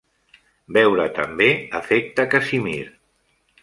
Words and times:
Veure 0.77 1.05
també 1.19 1.51
"Efecte 1.83 2.29
Casimir". 2.35 2.85